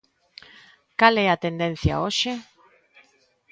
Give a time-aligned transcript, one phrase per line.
[0.99, 2.31] Cal é a tendencia hoxe?